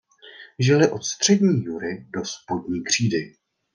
Žili 0.59 0.91
od 0.91 1.03
střední 1.05 1.63
jury 1.63 2.07
do 2.13 2.25
spodní 2.25 2.83
křídy. 2.83 3.35